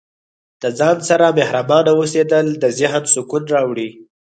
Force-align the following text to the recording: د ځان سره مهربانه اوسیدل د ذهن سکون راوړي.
د 0.61 0.63
ځان 0.79 0.97
سره 1.09 1.25
مهربانه 1.39 1.91
اوسیدل 1.99 2.47
د 2.63 2.65
ذهن 2.79 3.03
سکون 3.13 3.43
راوړي. 3.53 3.89